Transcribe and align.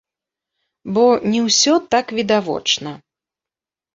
Бо 0.93 1.03
не 1.33 1.41
ўсё 1.47 1.73
так 1.93 2.05
відавочна. 2.19 2.95